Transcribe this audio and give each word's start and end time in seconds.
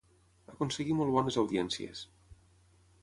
Aconseguí 0.53 0.95
molt 1.01 1.13
bones 1.17 1.37
audiències. 1.43 2.03